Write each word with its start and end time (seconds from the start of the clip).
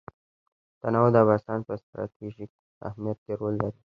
تنوع 0.81 1.07
د 1.11 1.15
افغانستان 1.23 1.59
په 1.67 1.73
ستراتیژیک 1.83 2.51
اهمیت 2.87 3.17
کې 3.25 3.33
رول 3.39 3.53
لري. 3.63 3.81